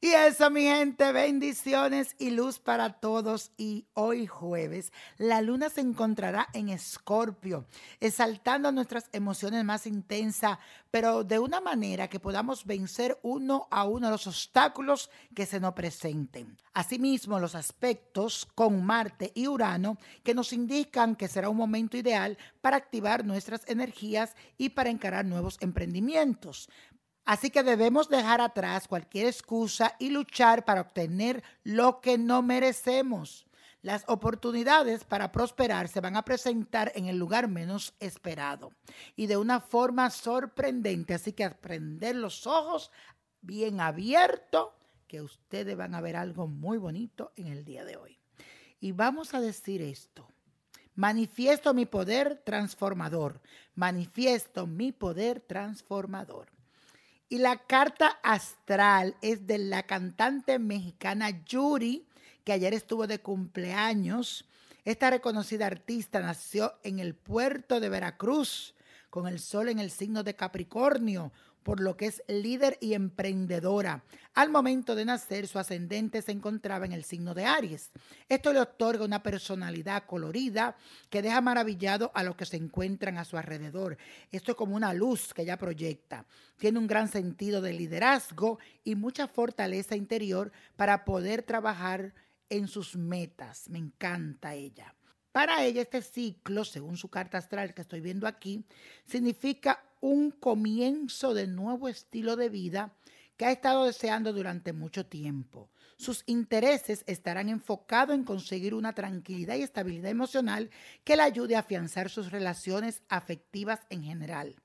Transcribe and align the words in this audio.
Y 0.00 0.12
eso, 0.12 0.48
mi 0.48 0.62
gente, 0.62 1.10
bendiciones 1.10 2.14
y 2.18 2.30
luz 2.30 2.60
para 2.60 3.00
todos. 3.00 3.50
Y 3.56 3.86
hoy 3.94 4.28
jueves, 4.28 4.92
la 5.16 5.42
luna 5.42 5.70
se 5.70 5.80
encontrará 5.80 6.46
en 6.52 6.68
Escorpio, 6.68 7.66
exaltando 7.98 8.70
nuestras 8.70 9.08
emociones 9.12 9.64
más 9.64 9.88
intensas, 9.88 10.58
pero 10.92 11.24
de 11.24 11.40
una 11.40 11.60
manera 11.60 12.06
que 12.06 12.20
podamos 12.20 12.64
vencer 12.64 13.18
uno 13.22 13.66
a 13.72 13.84
uno 13.84 14.08
los 14.08 14.28
obstáculos 14.28 15.10
que 15.34 15.46
se 15.46 15.58
nos 15.58 15.74
presenten. 15.74 16.56
Asimismo, 16.74 17.40
los 17.40 17.56
aspectos 17.56 18.46
con 18.54 18.84
Marte 18.84 19.32
y 19.34 19.48
Urano 19.48 19.98
que 20.22 20.34
nos 20.34 20.52
indican 20.52 21.16
que 21.16 21.26
será 21.26 21.48
un 21.48 21.56
momento 21.56 21.96
ideal 21.96 22.38
para 22.60 22.76
activar 22.76 23.24
nuestras 23.24 23.68
energías 23.68 24.36
y 24.56 24.68
para 24.70 24.90
encarar 24.90 25.24
nuevos 25.24 25.56
emprendimientos. 25.60 26.68
Así 27.28 27.50
que 27.50 27.62
debemos 27.62 28.08
dejar 28.08 28.40
atrás 28.40 28.88
cualquier 28.88 29.26
excusa 29.26 29.94
y 29.98 30.08
luchar 30.08 30.64
para 30.64 30.80
obtener 30.80 31.44
lo 31.62 32.00
que 32.00 32.16
no 32.16 32.40
merecemos. 32.40 33.46
Las 33.82 34.02
oportunidades 34.08 35.04
para 35.04 35.30
prosperar 35.30 35.88
se 35.88 36.00
van 36.00 36.16
a 36.16 36.24
presentar 36.24 36.90
en 36.94 37.04
el 37.04 37.18
lugar 37.18 37.46
menos 37.46 37.92
esperado 38.00 38.72
y 39.14 39.26
de 39.26 39.36
una 39.36 39.60
forma 39.60 40.08
sorprendente. 40.08 41.12
Así 41.12 41.34
que 41.34 41.44
aprender 41.44 42.16
los 42.16 42.46
ojos 42.46 42.90
bien 43.42 43.82
abiertos, 43.82 44.70
que 45.06 45.20
ustedes 45.20 45.76
van 45.76 45.94
a 45.94 46.00
ver 46.00 46.16
algo 46.16 46.46
muy 46.46 46.78
bonito 46.78 47.32
en 47.36 47.48
el 47.48 47.62
día 47.62 47.84
de 47.84 47.98
hoy. 47.98 48.18
Y 48.80 48.92
vamos 48.92 49.34
a 49.34 49.42
decir 49.42 49.82
esto. 49.82 50.26
Manifiesto 50.94 51.74
mi 51.74 51.84
poder 51.84 52.40
transformador. 52.42 53.42
Manifiesto 53.74 54.66
mi 54.66 54.92
poder 54.92 55.40
transformador. 55.40 56.56
Y 57.30 57.38
la 57.38 57.58
carta 57.58 58.18
astral 58.22 59.16
es 59.20 59.46
de 59.46 59.58
la 59.58 59.82
cantante 59.82 60.58
mexicana 60.58 61.44
Yuri, 61.44 62.06
que 62.42 62.52
ayer 62.52 62.72
estuvo 62.72 63.06
de 63.06 63.18
cumpleaños. 63.18 64.46
Esta 64.86 65.10
reconocida 65.10 65.66
artista 65.66 66.20
nació 66.20 66.72
en 66.82 66.98
el 67.00 67.14
puerto 67.14 67.80
de 67.80 67.90
Veracruz, 67.90 68.74
con 69.10 69.26
el 69.26 69.40
sol 69.40 69.68
en 69.68 69.78
el 69.78 69.90
signo 69.90 70.22
de 70.22 70.36
Capricornio, 70.36 71.32
por 71.68 71.80
lo 71.80 71.98
que 71.98 72.06
es 72.06 72.22
líder 72.28 72.78
y 72.80 72.94
emprendedora. 72.94 74.02
Al 74.32 74.48
momento 74.48 74.94
de 74.94 75.04
nacer, 75.04 75.46
su 75.46 75.58
ascendente 75.58 76.22
se 76.22 76.32
encontraba 76.32 76.86
en 76.86 76.92
el 76.92 77.04
signo 77.04 77.34
de 77.34 77.44
Aries. 77.44 77.90
Esto 78.26 78.54
le 78.54 78.60
otorga 78.60 79.04
una 79.04 79.22
personalidad 79.22 80.06
colorida 80.06 80.78
que 81.10 81.20
deja 81.20 81.42
maravillado 81.42 82.10
a 82.14 82.22
los 82.22 82.36
que 82.36 82.46
se 82.46 82.56
encuentran 82.56 83.18
a 83.18 83.26
su 83.26 83.36
alrededor. 83.36 83.98
Esto 84.32 84.52
es 84.52 84.56
como 84.56 84.76
una 84.76 84.94
luz 84.94 85.34
que 85.34 85.42
ella 85.42 85.58
proyecta. 85.58 86.24
Tiene 86.56 86.78
un 86.78 86.86
gran 86.86 87.08
sentido 87.08 87.60
de 87.60 87.74
liderazgo 87.74 88.58
y 88.82 88.94
mucha 88.94 89.28
fortaleza 89.28 89.94
interior 89.94 90.50
para 90.74 91.04
poder 91.04 91.42
trabajar 91.42 92.14
en 92.48 92.66
sus 92.66 92.96
metas. 92.96 93.68
Me 93.68 93.76
encanta 93.76 94.54
ella. 94.54 94.94
Para 95.32 95.64
ella 95.64 95.82
este 95.82 96.02
ciclo, 96.02 96.64
según 96.64 96.96
su 96.96 97.08
carta 97.08 97.38
astral 97.38 97.74
que 97.74 97.82
estoy 97.82 98.00
viendo 98.00 98.26
aquí, 98.26 98.64
significa 99.04 99.84
un 100.00 100.30
comienzo 100.30 101.34
de 101.34 101.46
nuevo 101.46 101.88
estilo 101.88 102.36
de 102.36 102.48
vida 102.48 102.94
que 103.36 103.46
ha 103.46 103.52
estado 103.52 103.84
deseando 103.84 104.32
durante 104.32 104.72
mucho 104.72 105.06
tiempo. 105.06 105.70
Sus 105.96 106.22
intereses 106.26 107.02
estarán 107.06 107.48
enfocados 107.48 108.14
en 108.14 108.24
conseguir 108.24 108.74
una 108.74 108.94
tranquilidad 108.94 109.56
y 109.56 109.62
estabilidad 109.62 110.10
emocional 110.10 110.70
que 111.04 111.16
le 111.16 111.22
ayude 111.22 111.56
a 111.56 111.60
afianzar 111.60 112.08
sus 112.08 112.30
relaciones 112.30 113.02
afectivas 113.08 113.80
en 113.90 114.04
general. 114.04 114.56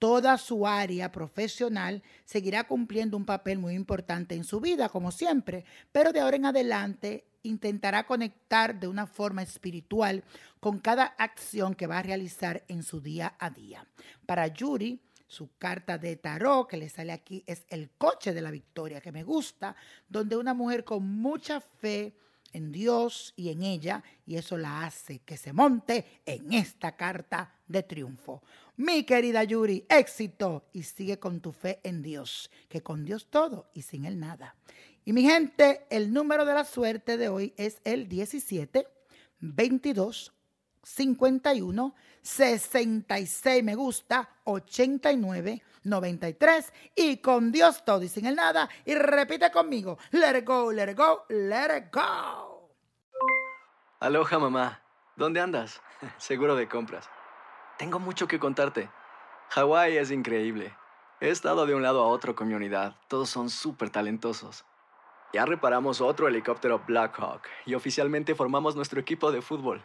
Toda 0.00 0.38
su 0.38 0.66
área 0.66 1.12
profesional 1.12 2.02
seguirá 2.24 2.64
cumpliendo 2.64 3.18
un 3.18 3.26
papel 3.26 3.58
muy 3.58 3.74
importante 3.74 4.34
en 4.34 4.44
su 4.44 4.58
vida, 4.58 4.88
como 4.88 5.12
siempre, 5.12 5.66
pero 5.92 6.10
de 6.14 6.20
ahora 6.20 6.36
en 6.36 6.46
adelante 6.46 7.26
intentará 7.42 8.06
conectar 8.06 8.80
de 8.80 8.88
una 8.88 9.06
forma 9.06 9.42
espiritual 9.42 10.24
con 10.58 10.78
cada 10.78 11.04
acción 11.04 11.74
que 11.74 11.86
va 11.86 11.98
a 11.98 12.02
realizar 12.02 12.64
en 12.68 12.82
su 12.82 13.02
día 13.02 13.34
a 13.38 13.50
día. 13.50 13.86
Para 14.24 14.46
Yuri, 14.46 15.02
su 15.26 15.50
carta 15.58 15.98
de 15.98 16.16
tarot 16.16 16.66
que 16.66 16.78
le 16.78 16.88
sale 16.88 17.12
aquí 17.12 17.44
es 17.46 17.66
el 17.68 17.90
coche 17.98 18.32
de 18.32 18.40
la 18.40 18.50
victoria, 18.50 19.02
que 19.02 19.12
me 19.12 19.22
gusta, 19.22 19.76
donde 20.08 20.34
una 20.34 20.54
mujer 20.54 20.82
con 20.82 21.06
mucha 21.06 21.60
fe 21.60 22.14
en 22.52 22.72
Dios 22.72 23.32
y 23.36 23.50
en 23.50 23.62
ella, 23.62 24.02
y 24.26 24.36
eso 24.36 24.56
la 24.56 24.84
hace 24.84 25.20
que 25.20 25.36
se 25.36 25.52
monte 25.52 26.22
en 26.26 26.52
esta 26.52 26.96
carta 26.96 27.54
de 27.66 27.82
triunfo. 27.82 28.42
Mi 28.76 29.04
querida 29.04 29.44
Yuri, 29.44 29.84
éxito 29.88 30.64
y 30.72 30.82
sigue 30.82 31.18
con 31.18 31.40
tu 31.40 31.52
fe 31.52 31.80
en 31.82 32.02
Dios, 32.02 32.50
que 32.68 32.82
con 32.82 33.04
Dios 33.04 33.26
todo 33.30 33.70
y 33.74 33.82
sin 33.82 34.04
Él 34.04 34.18
nada. 34.18 34.56
Y 35.04 35.12
mi 35.12 35.22
gente, 35.22 35.86
el 35.90 36.12
número 36.12 36.44
de 36.44 36.54
la 36.54 36.64
suerte 36.64 37.16
de 37.16 37.28
hoy 37.28 37.54
es 37.56 37.80
el 37.84 38.08
17, 38.08 38.86
22, 39.40 40.32
51, 40.82 41.94
66 42.22 43.64
me 43.64 43.74
gusta, 43.74 44.28
89, 44.44 45.62
93 45.84 46.72
y 46.94 47.18
con 47.18 47.52
Dios 47.52 47.84
todo 47.84 48.02
y 48.02 48.08
sin 48.08 48.26
el 48.26 48.36
nada. 48.36 48.68
Y 48.84 48.94
repite 48.94 49.50
conmigo, 49.50 49.98
let 50.12 50.38
it 50.38 50.46
go, 50.46 50.72
let 50.72 50.90
it 50.90 50.96
go, 50.96 51.24
let 51.28 51.76
it 51.76 51.92
go. 51.92 52.70
Aloha 54.00 54.38
mamá, 54.38 54.82
¿dónde 55.16 55.40
andas? 55.40 55.80
Seguro 56.18 56.56
de 56.56 56.68
compras. 56.68 57.08
Tengo 57.78 57.98
mucho 57.98 58.26
que 58.26 58.38
contarte. 58.38 58.90
Hawái 59.50 59.96
es 59.96 60.10
increíble. 60.10 60.74
He 61.20 61.28
estado 61.28 61.66
de 61.66 61.74
un 61.74 61.82
lado 61.82 62.02
a 62.02 62.06
otro 62.06 62.34
con 62.34 62.48
mi 62.48 62.54
unidad. 62.54 62.96
Todos 63.08 63.28
son 63.28 63.50
súper 63.50 63.90
talentosos. 63.90 64.64
Ya 65.32 65.44
reparamos 65.44 66.00
otro 66.00 66.28
helicóptero 66.28 66.82
Blackhawk 66.86 67.42
y 67.66 67.74
oficialmente 67.74 68.34
formamos 68.34 68.74
nuestro 68.74 69.00
equipo 69.00 69.30
de 69.30 69.42
fútbol. 69.42 69.84